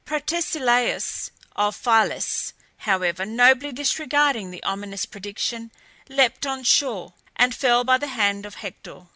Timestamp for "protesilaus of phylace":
0.03-2.53